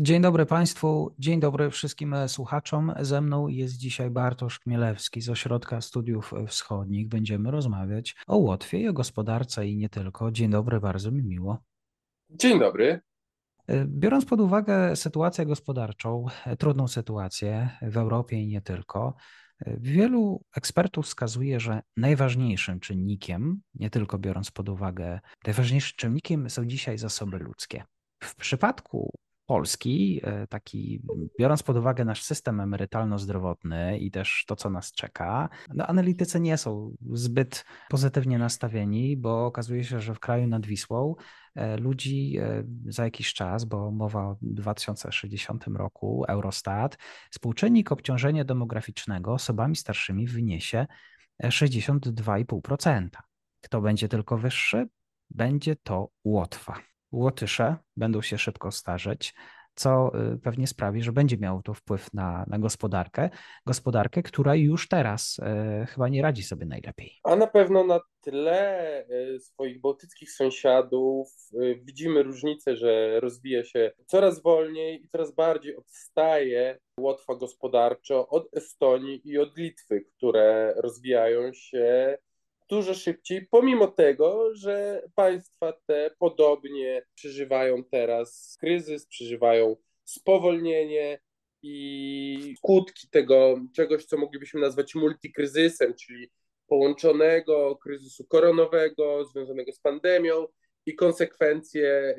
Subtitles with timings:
[0.00, 2.94] Dzień dobry Państwu, dzień dobry wszystkim słuchaczom.
[3.00, 7.08] Ze mną jest dzisiaj Bartosz Chmielewski z Ośrodka Studiów Wschodnich.
[7.08, 10.30] Będziemy rozmawiać o Łotwie i o gospodarce i nie tylko.
[10.30, 11.58] Dzień dobry, bardzo mi miło.
[12.30, 13.00] Dzień dobry.
[13.86, 16.26] Biorąc pod uwagę sytuację gospodarczą,
[16.58, 19.14] trudną sytuację w Europie i nie tylko,
[19.66, 26.98] wielu ekspertów wskazuje, że najważniejszym czynnikiem, nie tylko biorąc pod uwagę, najważniejszym czynnikiem są dzisiaj
[26.98, 27.84] zasoby ludzkie.
[28.22, 29.10] W przypadku
[29.46, 31.02] Polski, e, taki
[31.38, 36.56] biorąc pod uwagę nasz system emerytalno-zdrowotny i też to, co nas czeka, no analitycy nie
[36.56, 41.14] są zbyt pozytywnie nastawieni, bo okazuje się, że w kraju nad Wisłą
[41.54, 46.98] e, ludzi e, za jakiś czas, bo mowa o 2060 roku, Eurostat,
[47.30, 50.86] współczynnik obciążenia demograficznego osobami starszymi wyniesie
[51.42, 53.08] 62,5%.
[53.60, 54.88] Kto będzie tylko wyższy?
[55.30, 56.93] Będzie to Łotwa.
[57.14, 59.34] Łotysze będą się szybko starzeć,
[59.74, 63.30] co y, pewnie sprawi, że będzie miało to wpływ na, na gospodarkę.
[63.66, 67.12] Gospodarkę, która już teraz e, chyba nie radzi sobie najlepiej.
[67.24, 69.06] A na pewno na tle
[69.38, 71.28] swoich bałtyckich sąsiadów
[71.84, 79.20] widzimy różnicę, że rozwija się coraz wolniej i coraz bardziej odstaje Łotwa gospodarczo od Estonii
[79.24, 82.18] i od Litwy, które rozwijają się
[82.68, 91.18] dużo szybciej, pomimo tego, że państwa te podobnie przeżywają teraz kryzys, przeżywają spowolnienie
[91.62, 96.30] i skutki tego czegoś, co moglibyśmy nazwać multikryzysem, czyli
[96.66, 100.46] połączonego kryzysu koronowego związanego z pandemią
[100.86, 102.16] i konsekwencje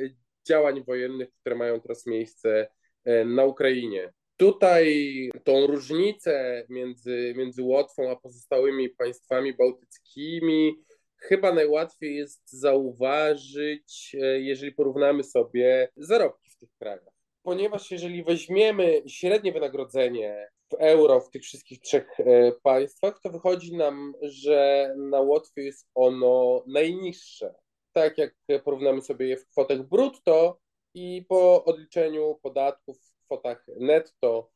[0.47, 2.67] działań wojennych, które mają teraz miejsce
[3.05, 4.13] e, na Ukrainie.
[4.37, 10.85] Tutaj tą różnicę między, między Łotwą a pozostałymi państwami bałtyckimi
[11.17, 17.13] chyba najłatwiej jest zauważyć, e, jeżeli porównamy sobie zarobki w tych krajach.
[17.43, 23.75] Ponieważ jeżeli weźmiemy średnie wynagrodzenie w euro w tych wszystkich trzech e, państwach, to wychodzi
[23.75, 27.55] nam, że na Łotwie jest ono najniższe.
[27.93, 30.59] Tak jak porównamy sobie je w kwotach brutto
[30.93, 34.49] i po odliczeniu podatków kwotach netto.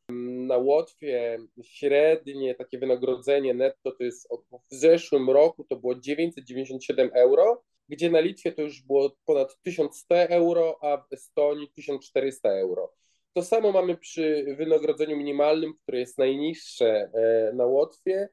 [0.48, 4.28] Na Łotwie średnie takie wynagrodzenie netto to jest
[4.70, 10.14] w zeszłym roku to było 997 euro, gdzie na Litwie to już było ponad 1100
[10.14, 12.92] euro, a w Estonii 1400 euro.
[13.32, 18.28] To samo mamy przy wynagrodzeniu minimalnym, które jest najniższe e, na Łotwie,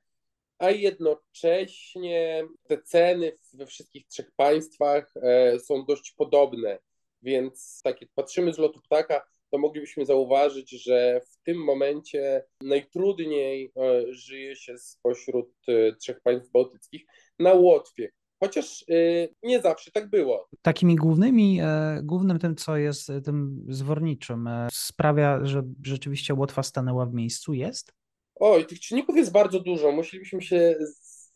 [0.58, 6.80] a jednocześnie te ceny we wszystkich trzech państwach e, są dość podobne.
[7.22, 13.72] Więc tak jak patrzymy z lotu ptaka, to moglibyśmy zauważyć, że w tym momencie najtrudniej
[13.78, 17.06] e, żyje się spośród e, trzech państw bałtyckich
[17.40, 18.10] na Łotwie.
[18.44, 18.94] Chociaż e,
[19.44, 20.48] nie zawsze tak było.
[20.62, 21.60] Takimi głównymi,
[22.04, 27.94] głównym tym, co jest tym zworniczym, sprawia, że rzeczywiście Łotwa stanęła w miejscu, jest?
[28.40, 29.92] Oj, tych czynników jest bardzo dużo.
[29.92, 30.76] Musielibyśmy się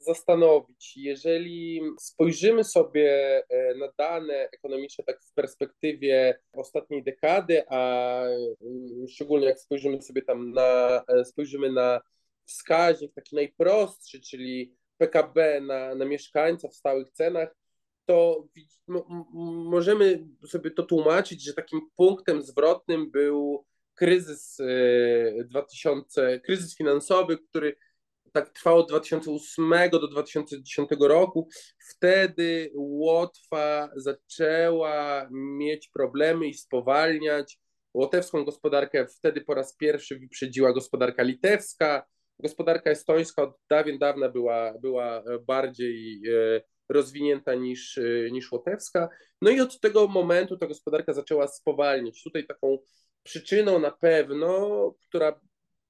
[0.04, 0.98] zastanowić.
[0.98, 8.22] Jeżeli spojrzymy sobie e, na dane ekonomiczne tak w perspektywie ostatniej dekady, a
[8.62, 12.02] mm, szczególnie jak spojrzymy sobie tam na, e, spojrzymy na
[12.46, 17.56] wskaźnik taki najprostszy, czyli PKB na, na mieszkańca w stałych cenach,
[18.06, 18.48] to
[19.66, 24.58] możemy sobie to tłumaczyć, że takim punktem zwrotnym był kryzys
[25.46, 27.76] 2000, e, kryzys finansowy, który
[28.32, 31.48] tak trwało od 2008 do 2010 roku.
[31.90, 37.60] Wtedy Łotwa zaczęła mieć problemy i spowalniać.
[37.94, 42.06] Łotewską gospodarkę wtedy po raz pierwszy wyprzedziła gospodarka litewska.
[42.40, 49.10] Gospodarka estońska od dawien dawna była, była bardziej e, rozwinięta niż, e, niż łotewska.
[49.42, 52.24] No i od tego momentu ta gospodarka zaczęła spowalniać.
[52.24, 52.78] Tutaj taką
[53.24, 54.70] przyczyną na pewno,
[55.08, 55.40] która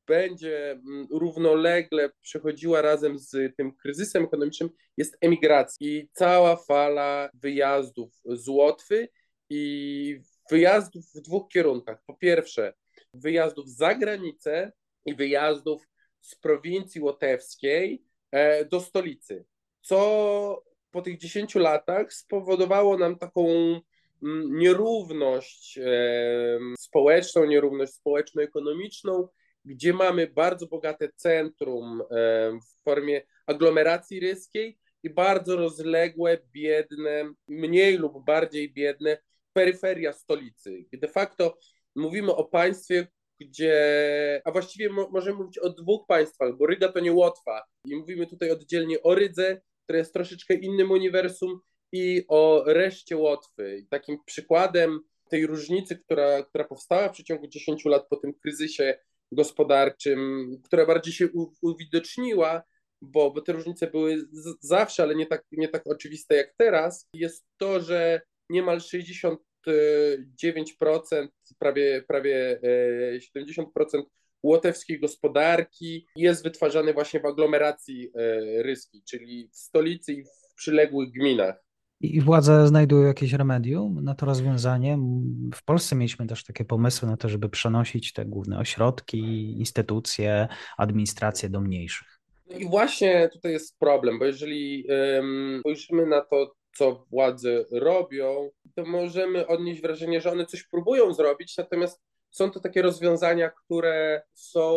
[0.08, 8.14] będzie mm, równolegle przechodziła razem z tym kryzysem ekonomicznym, jest emigracja i cała fala wyjazdów
[8.26, 9.10] z Łotwy
[9.50, 10.22] i
[10.52, 12.04] wyjazdów w dwóch kierunkach.
[12.06, 12.74] Po pierwsze,
[13.14, 14.72] wyjazdów za granicę
[15.06, 15.88] i wyjazdów
[16.22, 19.46] z prowincji łotewskiej e, do stolicy,
[19.82, 23.46] co po tych 10 latach spowodowało nam taką
[24.24, 25.80] mm, nierówność
[26.80, 29.28] społeczną, nierówność społeczno-ekonomiczną,
[29.66, 32.04] gdzie mamy bardzo bogate centrum
[32.62, 39.18] w formie aglomeracji ryskiej i bardzo rozległe, biedne, mniej lub bardziej biedne
[39.54, 40.86] peryferia stolicy.
[40.94, 41.58] De facto
[41.96, 43.08] mówimy o państwie,
[43.40, 47.96] gdzie, a właściwie mo możemy mówić o dwóch państwach, bo Ryga to nie Łotwa i
[47.96, 51.60] mówimy tutaj oddzielnie o Rydze, która jest troszeczkę innym uniwersum
[51.92, 53.78] i o reszcie Łotwy.
[53.78, 55.00] I takim przykładem
[55.30, 59.00] tej różnicy, która, która powstała w przeciągu 10 lat po tym kryzysie
[59.32, 61.28] gospodarczym, która bardziej się
[61.62, 62.64] uwidoczniła,
[63.02, 64.18] bo, bo te różnice były
[64.60, 69.38] zawsze, ale nie tak, nie tak oczywiste jak teraz, jest to, że niemal 69%,
[71.60, 72.60] prawie, prawie
[73.38, 74.04] 70% e,
[74.44, 81.12] łotewskiej gospodarki jest wytwarzane właśnie w aglomeracji e, ryskiej, czyli w stolicy i w przyległych
[81.12, 81.71] gminach.
[82.02, 84.98] I władze znajdują jakieś remedium na to rozwiązanie.
[85.56, 89.20] W Polsce mieliśmy też takie pomysły na to, żeby przenosić te główne ośrodki,
[89.60, 92.20] instytucje, administracje do mniejszych.
[92.50, 94.88] No i właśnie tutaj jest problem, bo jeżeli
[95.60, 101.58] spojrzymy na to, co władze robią, to możemy odnieść wrażenie, że one coś próbują zrobić,
[101.58, 102.02] natomiast
[102.32, 104.72] są to takie rozwiązania, które są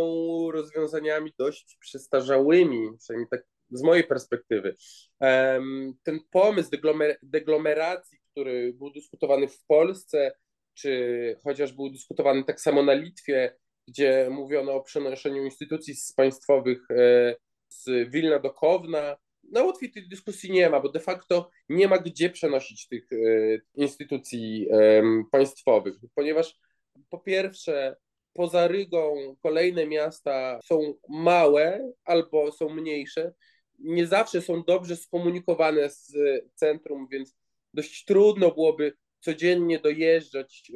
[0.52, 3.42] rozwiązaniami dość przestarzałymi, przynajmniej tak
[3.74, 4.76] z mojej perspektywy.
[6.02, 6.70] Ten pomysł
[7.22, 10.32] deglomeracji, który był dyskutowany w Polsce,
[10.74, 13.56] czy chociaż był dyskutowany tak samo na Litwie,
[13.88, 17.36] gdzie mówiono o przenoszeniu instytucji państwowych e,
[17.68, 19.16] z Wilna do Kowna.
[19.52, 23.16] Na Łotwie tej dyskusji nie ma, bo de facto nie ma gdzie przenosić tych e,
[23.74, 24.68] instytucji
[25.32, 26.58] państwowych, ponieważ
[27.10, 27.96] po pierwsze,
[28.32, 33.32] poza Rygą kolejne miasta są małe albo są mniejsze,
[33.78, 36.12] nie zawsze są dobrze skomunikowane z
[36.54, 37.36] centrum, więc
[37.74, 40.74] dość trudno byłoby codziennie dojeżdżać y,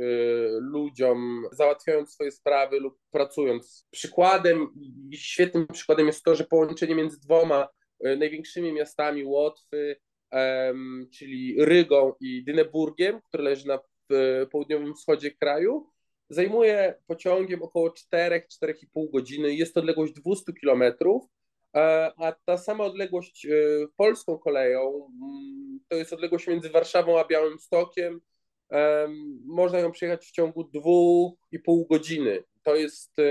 [0.60, 3.86] ludziom, załatwiając swoje sprawy lub pracując.
[3.90, 4.68] Przykładem,
[5.14, 7.68] świetnym przykładem jest to, że połączenie między dwoma
[8.06, 9.96] y, największymi miastami Łotwy,
[11.12, 13.78] czyli Rygą i Dyneburgiem, które leży na
[14.50, 15.90] południowym wschodzie kraju,
[16.30, 19.54] zajmuje pociągiem około 4-4,5 godziny.
[19.54, 21.24] Jest to odległość 200 kilometrów,
[22.16, 28.20] a ta sama odległość y, polską koleją mm, to jest odległość między Warszawą a Białymstokiem,
[29.44, 32.44] można ją przejechać w ciągu dwóch i pół godziny.
[32.62, 33.22] To jest e,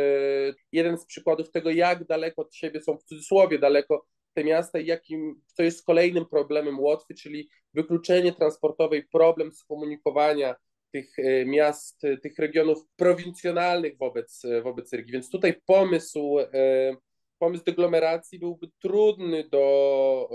[0.71, 4.85] jeden z przykładów tego, jak daleko od siebie są w cudzysłowie daleko te miasta i
[4.85, 10.55] jakim, co jest kolejnym problemem Łotwy, czyli wykluczenie transportowe i problem skomunikowania
[10.91, 15.11] tych e, miast, tych regionów prowincjonalnych wobec, wobec Rygi.
[15.11, 16.97] Więc tutaj pomysł, e,
[17.39, 20.29] pomysł deglomeracji byłby trudny do,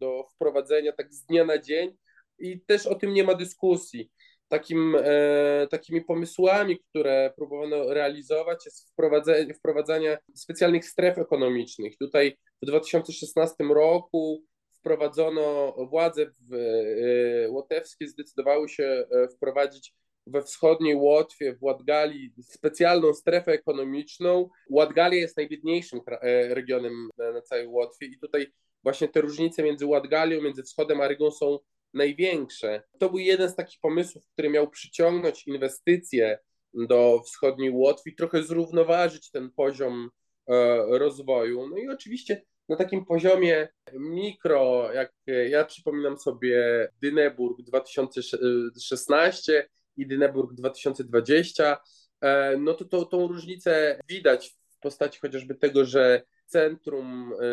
[0.00, 1.96] do wprowadzenia tak z dnia na dzień
[2.38, 4.10] i też o tym nie ma dyskusji
[4.50, 11.98] takim, e, takimi pomysłami, które próbowano realizować, jest wprowadzenie, wprowadzanie specjalnych stref ekonomicznych.
[11.98, 19.94] Tutaj w 2016 roku wprowadzono, władze w, e, łotewskie zdecydowały się e, wprowadzić
[20.26, 24.50] we wschodniej Łotwie, w Łatgali, specjalną strefę ekonomiczną.
[24.70, 28.46] Łatgalia jest najbiedniejszym e, regionem na, całej Łotwie i tutaj
[28.82, 31.58] właśnie te różnice między Łatgalią, między wschodem a Rygą są
[31.94, 32.82] największe.
[32.98, 36.38] To był jeden z takich pomysłów, który miał przyciągnąć inwestycje
[36.74, 40.10] do wschodniej Łotwy, trochę zrównoważyć ten poziom
[40.48, 41.68] e, rozwoju.
[41.68, 45.12] No i oczywiście na takim poziomie mikro, jak
[45.48, 51.76] ja przypominam sobie Dyneburg 2016 i Dyneburg 2020,
[52.20, 57.46] e, no to, to tą różnicę widać w postaci chociażby tego, że centrum e,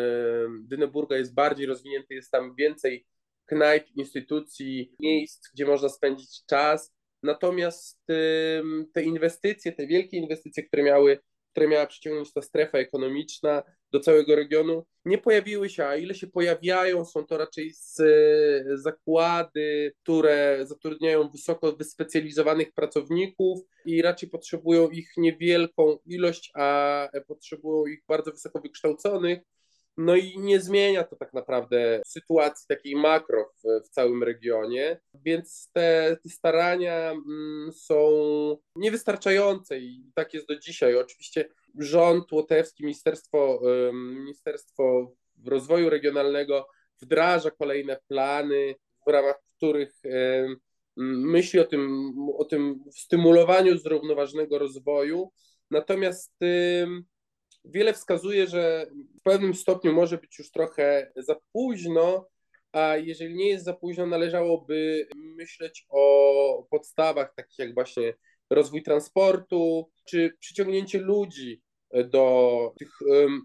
[0.60, 3.06] Dyneburga jest bardziej rozwinięte, jest tam więcej
[3.46, 6.94] knajp, instytucji, miejsc, gdzie można spędzić czas.
[7.22, 8.06] Natomiast
[8.92, 11.18] te inwestycje, te wielkie inwestycje, które miały,
[11.50, 13.62] które miała przyciągnąć ta strefa ekonomiczna
[13.92, 18.02] do całego regionu, nie pojawiły się, a ile się pojawiają, są to raczej z,
[18.82, 28.02] zakłady, które zatrudniają wysoko wyspecjalizowanych pracowników i raczej potrzebują ich niewielką ilość, a potrzebują ich
[28.08, 29.38] bardzo wysoko wykształconych
[29.98, 35.70] no i nie zmienia to tak naprawdę sytuacji takiej makro w, w całym regionie, więc
[35.72, 37.98] te, te starania mm, są
[38.76, 40.96] niewystarczające i tak jest do dzisiaj.
[40.96, 43.60] Oczywiście rząd łotewski, Ministerstwo,
[43.92, 45.12] Ministerstwo
[45.46, 46.68] Rozwoju Regionalnego
[47.02, 48.74] wdraża kolejne plany,
[49.06, 49.92] w ramach których
[50.96, 55.30] myśli o tym, o tym stymulowaniu zrównoważonego rozwoju.
[55.70, 56.34] Natomiast
[57.68, 58.86] wiele wskazuje, że
[59.20, 62.28] w pewnym stopniu może być już trochę za późno,
[62.72, 68.14] a jeżeli nie jest za późno, należałoby myśleć o podstawach takich jak właśnie
[68.50, 71.62] rozwój transportu, czy przyciągnięcie ludzi
[72.04, 72.90] do tych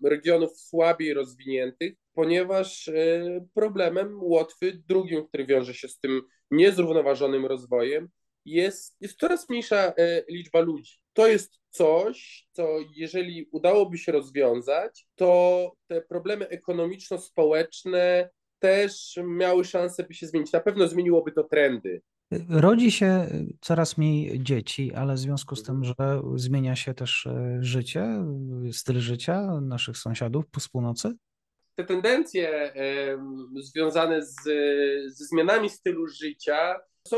[0.05, 8.09] regionów słabiej rozwiniętych, ponieważ e, problemem Łotwy, drugim, który wiąże się z tym niezrównoważonym rozwojem,
[8.45, 10.99] jest, jest coraz mniejsza e, liczba ludzi.
[11.13, 20.03] To jest coś, co jeżeli udałoby się rozwiązać, to te problemy ekonomiczno-społeczne też miały szansę
[20.03, 20.51] by się zmienić.
[20.51, 22.01] Na pewno zmieniłoby to trendy.
[22.49, 23.27] Rodzi się
[23.61, 28.25] coraz mniej dzieci, ale w związku z tym, że zmienia się też e, życie,
[28.71, 31.13] styl życia naszych sąsiadów z północy?
[31.75, 32.73] Te tendencje
[33.61, 34.35] związane z,
[35.07, 37.17] ze zmianami stylu życia są,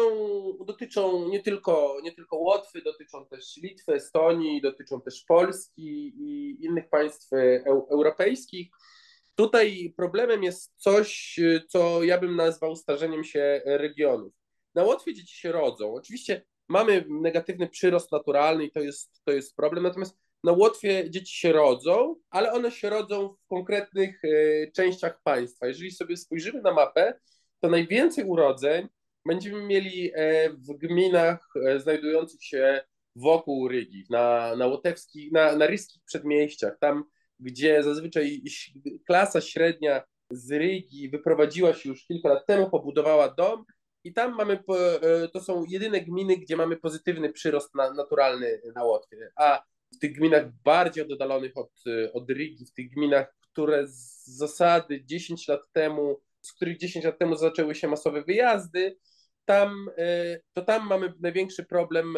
[0.65, 6.89] dotyczą nie tylko, nie tylko Łotwy, dotyczą też Litwy, Estonii, dotyczą też Polski i innych
[6.89, 8.69] państw e, europejskich.
[9.35, 14.33] Tutaj problemem jest coś, co ja bym nazwał starzeniem się regionów.
[14.75, 15.93] Na Łotwie dzieci się rodzą.
[15.93, 21.35] Oczywiście mamy negatywny przyrost naturalny i to jest, to jest problem, natomiast na Łotwie dzieci
[21.35, 25.67] się rodzą, ale one się rodzą w konkretnych y, częściach państwa.
[25.67, 27.19] Jeżeli sobie spojrzymy na mapę,
[27.59, 28.87] to najwięcej urodzeń
[29.25, 32.81] będziemy mieli e, w gminach e, znajdujących się
[33.15, 37.03] wokół Rygi, na, na łotewskich, na, na ryskich przedmieściach, tam
[37.39, 38.41] gdzie zazwyczaj
[39.07, 43.65] klasa średnia z Rygi wyprowadziła się już kilka lat temu, pobudowała dom
[44.03, 44.59] i tam mamy,
[45.01, 49.63] e, to są jedyne gminy, gdzie mamy pozytywny przyrost na, naturalny na Łotwie, a
[49.95, 51.71] w tych gminach bardziej oddalonych od,
[52.13, 57.19] od Rygi, w tych gminach, które z zasady 10 lat temu, z których 10 lat
[57.19, 58.97] temu zaczęły się masowe wyjazdy,
[59.45, 62.17] tam, e, to tam mamy największy problem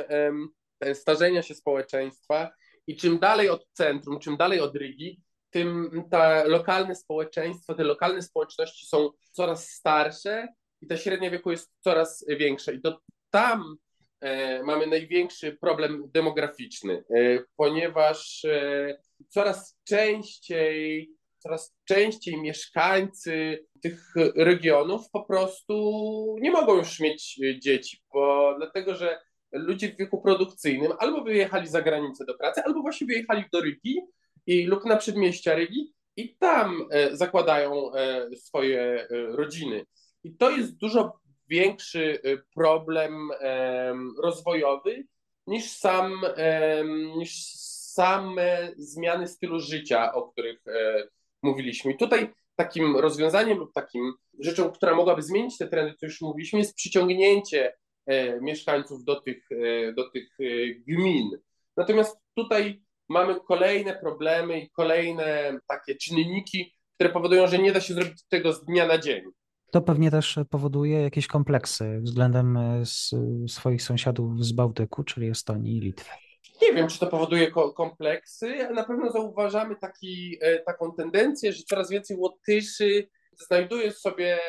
[0.93, 2.51] starzenia się społeczeństwa
[2.88, 8.22] i czym dalej od centrum, czym dalej od Rygi, tym te lokalne społeczeństwa, te lokalne
[8.22, 10.48] społeczności są coraz starsze
[10.81, 12.72] i ta średnia wieku jest coraz większa.
[12.72, 13.77] I to tam
[14.22, 18.98] e, mamy największy problem demograficzny, e, ponieważ e,
[19.29, 21.12] coraz częściej,
[21.47, 29.19] coraz częściej mieszkańcy tych regionów po prostu nie mogą już mieć dzieci, bo dlatego, że
[29.51, 34.01] ludzie w wieku produkcyjnym albo wyjechali za granicę do pracy, albo właśnie wyjechali do Rygi
[34.45, 39.85] i, lub na przedmieścia Rygi i tam e, zakładają e, swoje e, rodziny.
[40.23, 42.21] I to jest dużo większy
[42.55, 43.29] problem
[44.23, 45.03] rozwojowy
[45.47, 46.21] niż sam
[47.17, 47.53] niż
[47.93, 50.63] same zmiany stylu życia, o których
[51.44, 51.91] mówiliśmy.
[51.91, 56.60] I tutaj takim rozwiązaniem lub takim rzeczą, która mogłaby zmienić te trendy, to już mówiliśmy,
[56.60, 57.74] jest przyciągnięcie
[58.08, 60.44] E, mieszkańców do tych, e, do tych e,
[60.88, 61.29] gmin.
[61.77, 67.94] Natomiast tutaj mamy kolejne problemy i kolejne takie czynniki, które powodują, że nie da się
[67.94, 69.24] zrobić tego z dnia na dzień.
[69.72, 72.60] To pewnie też powoduje jakieś kompleksy względem
[73.48, 76.26] swoich sąsiadów z Bałtyku, czyli Estonii i Litwy.
[76.61, 81.89] Nie wiem, czy to powoduje kompleksy, ale na pewno zauważamy taki, taką tendencję, że coraz
[81.89, 84.39] więcej Łotyszy znajduje sobie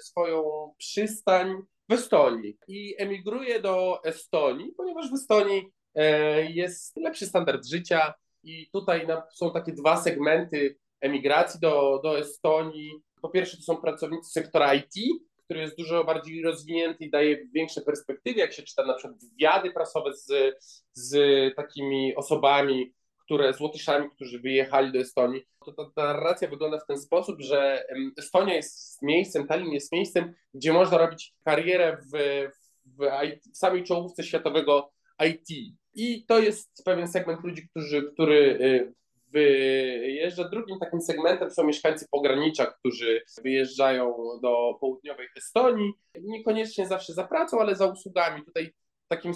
[0.00, 0.42] swoją
[0.78, 1.56] przystań
[1.90, 8.70] w Estonii i emigruje do Estonii, ponieważ w Estonii e, jest lepszy standard życia i
[8.72, 12.92] tutaj są takie dwa segmenty emigracji do, do Estonii.
[13.22, 14.94] Po pierwsze to są pracownicy sektora IT,
[15.50, 19.70] który jest dużo bardziej rozwinięty i daje większe perspektywy, jak się czyta na przykład wywiady
[19.70, 20.32] prasowe z,
[20.92, 21.14] z
[21.56, 26.86] takimi osobami, które z Łotyszami, którzy wyjechali do Estonii, to ta, ta narracja wygląda w
[26.86, 27.84] ten sposób, że
[28.18, 32.18] Estonia jest miejscem, Tallinn jest miejscem, gdzie można robić karierę w,
[32.84, 34.92] w, IT, w samej czołówce światowego
[35.28, 35.74] IT.
[35.94, 38.94] I to jest pewien segment ludzi, którzy, który y,
[39.32, 40.48] wyjeżdża.
[40.48, 47.60] Drugim takim segmentem są mieszkańcy pogranicza, którzy wyjeżdżają do południowej Estonii, niekoniecznie zawsze za pracą,
[47.60, 48.44] ale za usługami.
[48.44, 48.72] Tutaj
[49.08, 49.34] takim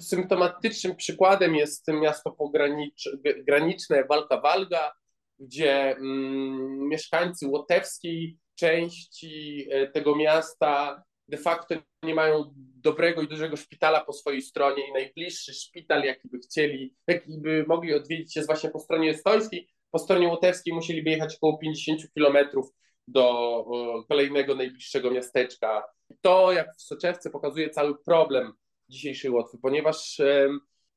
[0.00, 4.90] symptomatycznym przykładem jest miasto pograniczne Walka-Walga,
[5.38, 13.56] gdzie mm, mieszkańcy łotewskiej części e, tego miasta de facto nie mają dobrego i dużego
[13.56, 18.48] szpitala po swojej stronie i najbliższy szpital, jaki by chcieli, jaki by mogli odwiedzić jest
[18.48, 22.70] właśnie po stronie estońskiej, po stronie łotewskiej musieliby jechać około 50 kilometrów
[23.08, 23.64] do
[24.08, 25.84] kolejnego najbliższego miasteczka.
[26.20, 28.52] To, jak w Soczewce, pokazuje cały problem
[28.88, 30.20] dzisiejszej Łotwy, ponieważ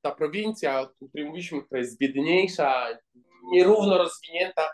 [0.02, 2.88] ta prowincja, o której mówiliśmy, która jest biedniejsza,
[3.52, 4.70] nierówno rozwinięta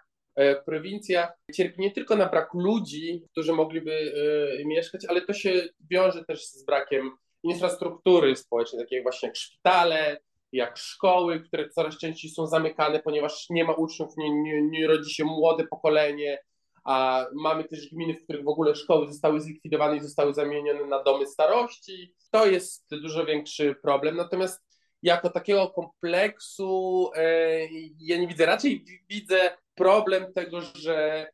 [0.65, 4.13] prowincja, cierpi nie tylko na brak ludzi, którzy mogliby
[4.61, 7.11] e, mieszkać, ale to się wiąże też z brakiem
[7.43, 10.17] infrastruktury społecznej, takiej właśnie jak szpitale,
[10.51, 15.13] jak szkoły, które coraz częściej są zamykane, ponieważ nie ma uczniów, nie, nie, nie rodzi
[15.13, 16.43] się młode pokolenie,
[16.85, 21.03] a mamy też gminy, w których w ogóle szkoły zostały zlikwidowane i zostały zamienione na
[21.03, 22.13] domy starości.
[22.31, 24.15] To jest dużo większy problem.
[24.15, 24.61] Natomiast
[25.03, 27.59] jako takiego kompleksu e,
[27.99, 28.45] ja nie widzę.
[28.45, 31.27] Raczej widzę problem tego, że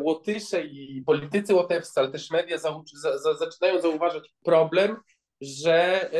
[0.00, 2.82] Łotysze i politycy łotewscy, ale też media za,
[3.18, 4.96] za, zaczynają zauważać problem,
[5.40, 6.10] że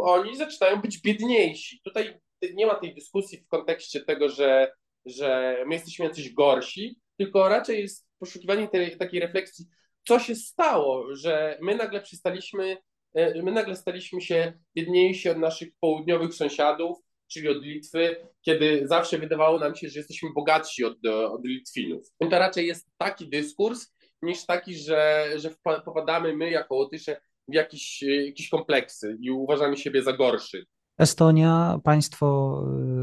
[0.00, 1.80] oni zaczynają być biedniejsi.
[1.84, 2.20] Tutaj
[2.54, 4.72] nie ma tej dyskusji w kontekście tego, że,
[5.06, 9.64] że my jesteśmy jacyś gorsi, tylko raczej jest poszukiwanie tej, takiej refleksji,
[10.06, 12.76] co się stało, że my nagle przystaliśmy,
[13.14, 19.18] e, my nagle staliśmy się biedniejsi od naszych południowych sąsiadów, czyli od Litwy, kiedy zawsze
[19.18, 22.06] wydawało nam się, że jesteśmy bogatsi od, od Litwinów.
[22.20, 25.50] To raczej jest taki dyskurs, niż taki, że, że
[25.84, 30.66] popadamy my jako Łotysze w jakieś, jakieś kompleksy i uważamy siebie za gorszy.
[30.98, 32.62] Estonia, państwo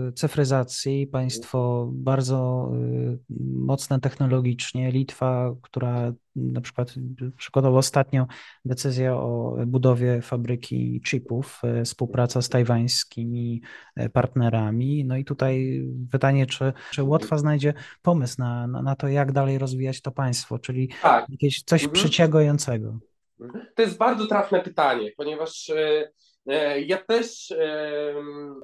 [0.10, 3.18] y, cyfryzacji, państwo bardzo y,
[3.56, 4.92] mocne technologicznie.
[4.92, 6.94] Litwa, która na przykład
[7.38, 8.28] przykładowo ostatnio
[8.66, 13.62] decyzja o budowie fabryki chipów, y, współpraca z tajwańskimi
[14.14, 15.06] partnerami.
[15.06, 20.02] No i tutaj pytanie, czy, czy Łotwa znajdzie pomysł na, na, to, jak dalej rozwijać
[20.02, 21.30] to państwo, czyli tak.
[21.30, 21.94] jakieś coś mhm.
[21.94, 23.00] przyciągającego.
[23.76, 25.72] To jest bardzo trafne pytanie, ponieważ
[26.86, 27.54] ja też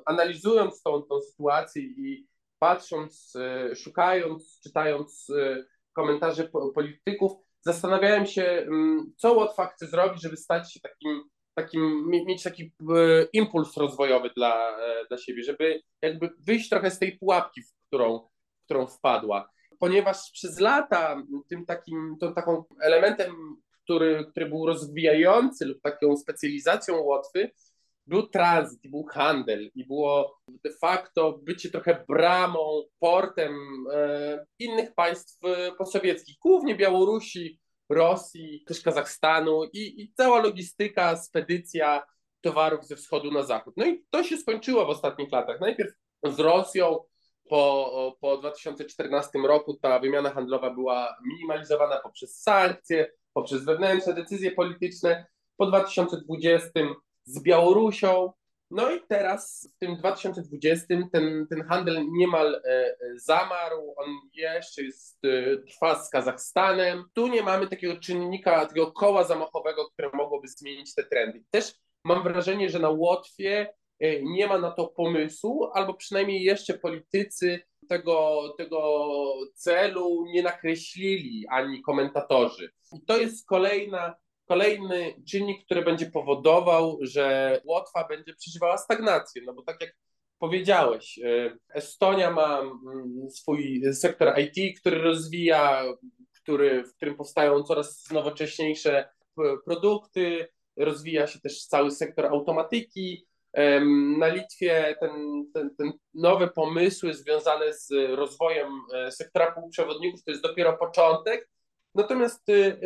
[0.05, 2.27] analizując tą, tą sytuację i
[2.59, 7.31] patrząc, e, szukając, czytając e, komentarze polityków,
[7.61, 8.67] zastanawiałem się,
[9.17, 12.71] co Łotwa chce zrobić, żeby stać się takim, takim mieć taki
[13.33, 18.19] impuls rozwojowy dla, dla siebie, żeby jakby wyjść trochę z tej pułapki, w którą,
[18.61, 19.49] w którą wpadła.
[19.79, 26.97] Ponieważ przez lata tym takim, tą taką elementem, który, który był rozwijający lub taką specjalizacją
[26.97, 27.51] Łotwy,
[28.09, 33.53] był tranzyt, był handel, i było de facto bycie trochę bramą, portem
[33.93, 42.03] e, innych państw e, posowieckich, głównie Białorusi, Rosji, też Kazachstanu i, i cała logistyka, spedycja
[42.41, 43.73] towarów ze wschodu na zachód.
[43.77, 45.61] No i to się skończyło w ostatnich latach.
[45.61, 45.91] Najpierw
[46.23, 46.99] z Rosją,
[47.49, 55.25] po, po 2014 roku ta wymiana handlowa była minimalizowana poprzez sankcje, poprzez wewnętrzne decyzje polityczne.
[55.57, 56.69] Po 2020
[57.29, 58.31] z Białorusią.
[58.71, 64.83] No i teraz w tym 2020 ten, ten handel niemal e, e, zamarł, on jeszcze
[64.83, 67.03] jest, e, trwa z Kazachstanem.
[67.13, 71.43] Tu nie mamy takiego czynnika, takiego koła zamachowego, które mogłoby zmienić te trendy.
[71.51, 73.73] Też mam wrażenie, że na Łotwie
[74.21, 79.07] nie ma na to pomysłu, albo przynajmniej jeszcze politycy tego, tego
[79.53, 82.71] celu nie nakreślili ani komentatorzy.
[82.93, 84.15] I to jest kolejna
[84.49, 89.95] kolejny czynnik, który będzie powodował, że Łotwa będzie przeżywała stagnację, no bo tak jak
[90.39, 95.83] powiedziałeś, e, Estonia ma mm, swój sektor IT, który rozwija,
[96.35, 99.09] który, w którym powstają coraz nowocześniejsze
[99.65, 103.25] produkty, rozwija się też cały sektor automatyki.
[104.17, 105.11] Na Litwie ten,
[105.53, 111.49] ten, ten nowe pomysły związane z rozwojem e, sektora półprzewodników to jest dopiero początek.
[111.95, 112.79] Natomiast y,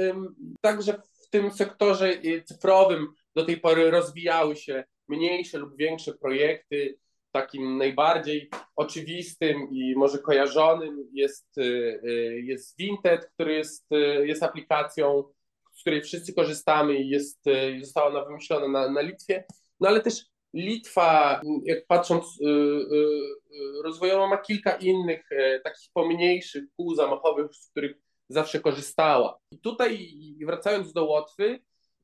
[0.62, 1.02] także
[1.34, 2.14] tym sektorze
[2.46, 6.98] cyfrowym do tej pory rozwijały się mniejsze lub większe projekty.
[7.32, 11.62] Takim najbardziej oczywistym i może kojarzonym jest, y,
[12.04, 15.24] y, jest Vinted, który jest, y, jest aplikacją,
[15.74, 17.44] z której wszyscy korzystamy i jest,
[17.82, 19.44] została ona wymyślona na, na Litwie.
[19.80, 22.40] No ale też Litwa, jak patrząc
[23.84, 25.30] rozwojowo, ma kilka innych
[25.64, 27.96] takich pomniejszych kół zamachowych, z których
[28.34, 29.40] zawsze korzystała.
[29.52, 30.10] I tutaj,
[30.46, 31.60] wracając do Łotwy,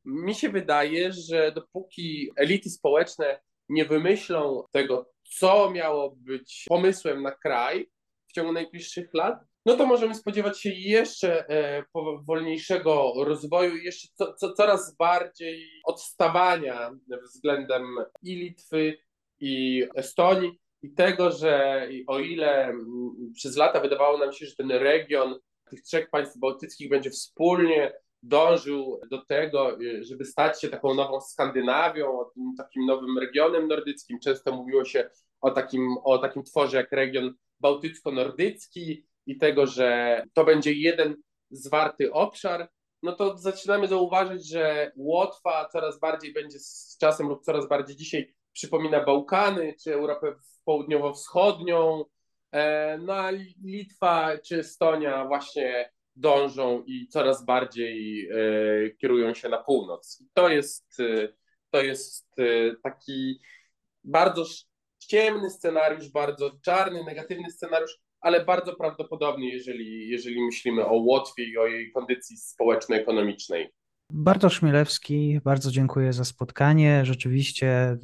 [0.06, 7.32] mi się wydaje, że dopóki elity społeczne nie wymyślą tego, co miało być pomysłem na
[7.32, 7.90] kraj
[8.28, 11.84] w ciągu najbliższych lat, no to możemy spodziewać się jeszcze e,
[12.28, 16.92] wolniejszego rozwoju, jeszcze co, co, coraz bardziej odstawania
[17.24, 17.84] względem
[18.24, 18.98] i Litwy,
[19.40, 22.74] i Estonii, i tego, że o ile
[23.36, 25.40] przez lata wydawało nam się, że ten region
[25.70, 32.26] tych trzech państw bałtyckich będzie wspólnie dążył do tego, żeby stać się taką nową Skandynawią,
[32.58, 34.20] takim nowym regionem nordyckim.
[34.20, 35.10] Często mówiło się
[35.42, 41.16] o takim, o takim tworze jak region bałtycko-nordycki i tego, że to będzie jeden
[41.52, 42.70] zwarty obszar,
[43.04, 48.34] no to zaczynamy zauważyć, że Łotwa coraz bardziej będzie z czasem lub coraz bardziej dzisiaj
[48.54, 52.04] przypomina Bałkany czy Europę południowo-wschodnią,
[53.00, 53.32] no a
[53.64, 58.36] Litwa czy Estonia właśnie dążą i coraz bardziej e,
[58.90, 60.24] kierują się na północ.
[60.34, 61.28] To jest, e,
[61.70, 62.36] to jest
[62.84, 63.40] taki
[64.04, 64.46] bardzo
[65.00, 71.58] ciemny scenariusz, bardzo czarny, negatywny scenariusz, ale bardzo prawdopodobnie, jeżeli, jeżeli myślimy o Łotwie i
[71.58, 73.70] o jej kondycji społeczno-ekonomicznej.
[74.14, 77.06] Bartosz Chmielewski, bardzo dziękuję za spotkanie.
[77.06, 77.98] Rzeczywiście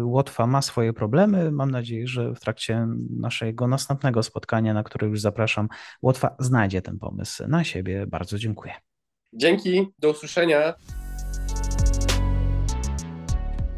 [0.00, 1.52] y, Łotwa ma swoje problemy.
[1.52, 2.86] Mam nadzieję, że w trakcie
[3.20, 5.68] naszego następnego spotkania, na które już zapraszam,
[6.02, 8.06] Łotwa znajdzie ten pomysł na siebie.
[8.06, 8.74] Bardzo dziękuję.
[9.32, 10.74] Dzięki, do usłyszenia.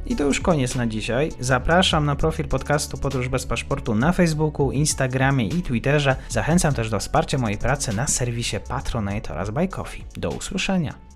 [0.06, 1.32] I to już koniec na dzisiaj.
[1.40, 6.16] Zapraszam na profil podcastu Podróż bez paszportu na Facebooku, Instagramie i Twitterze.
[6.28, 10.04] Zachęcam też do wsparcia mojej pracy na serwisie Patronite oraz Buy Coffee.
[10.16, 11.07] Do usłyszenia.